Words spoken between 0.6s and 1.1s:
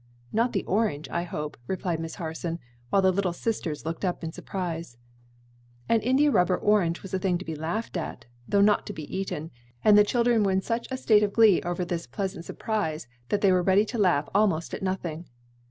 orange,